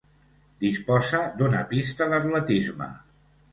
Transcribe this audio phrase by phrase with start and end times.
[0.63, 2.91] Disposa d'una pista d'atletisme.